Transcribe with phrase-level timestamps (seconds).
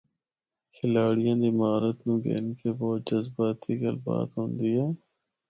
[0.73, 4.87] کھلاڑیاں دی مہارت نوں گھن کے بہت جذباتی گل بات ہوندی اے۔